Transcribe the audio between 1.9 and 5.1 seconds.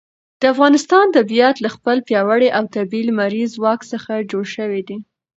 پیاوړي او طبیعي لمریز ځواک څخه جوړ شوی دی.